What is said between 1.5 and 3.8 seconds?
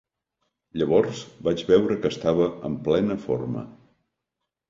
veure que estava en plena forma.